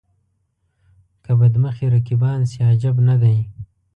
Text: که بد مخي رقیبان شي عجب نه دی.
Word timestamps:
که 1.23 1.31
بد 1.39 1.53
مخي 1.63 1.85
رقیبان 1.95 2.39
شي 2.51 2.59
عجب 2.69 2.95
نه 3.07 3.15
دی. 3.21 3.37